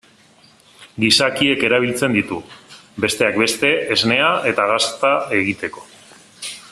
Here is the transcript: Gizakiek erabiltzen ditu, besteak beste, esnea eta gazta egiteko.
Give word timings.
Gizakiek 1.03 1.65
erabiltzen 1.67 2.17
ditu, 2.17 2.39
besteak 3.05 3.37
beste, 3.43 3.73
esnea 3.97 4.31
eta 4.53 4.67
gazta 4.73 5.13
egiteko. 5.43 5.87